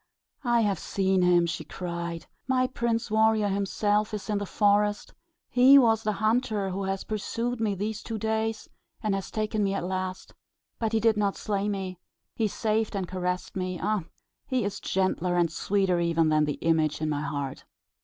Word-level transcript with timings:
"I 0.43 0.61
have 0.61 0.79
seen 0.79 1.21
him!" 1.21 1.45
she 1.45 1.63
cried. 1.63 2.25
"My 2.47 2.65
Prince 2.65 3.11
Warrior 3.11 3.45
is 3.49 3.53
himself 3.53 4.13
in 4.15 4.37
this 4.39 4.49
forest: 4.49 5.13
he 5.47 5.77
was 5.77 6.01
the 6.01 6.13
hunter 6.13 6.71
who 6.71 6.85
has 6.85 7.03
pursued 7.03 7.59
me 7.61 7.75
these 7.75 8.01
two 8.01 8.17
days, 8.17 8.67
and 9.03 9.13
has 9.13 9.29
taken 9.29 9.63
me 9.63 9.75
at 9.75 9.83
last. 9.83 10.33
But 10.79 10.93
he 10.93 10.99
did 10.99 11.17
not 11.17 11.35
slay 11.37 11.69
me: 11.69 11.99
he 12.35 12.47
saved 12.47 12.95
and 12.95 13.07
caressed 13.07 13.55
me. 13.55 13.79
Ah, 13.79 14.01
he 14.47 14.63
is 14.63 14.79
gentler 14.79 15.37
and 15.37 15.51
sweeter 15.51 15.99
even 15.99 16.29
than 16.29 16.45
the 16.45 16.53
image 16.61 16.99
in 16.99 17.07
my 17.07 17.21
heart." 17.21 17.65